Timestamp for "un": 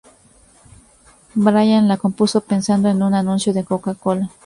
3.03-3.13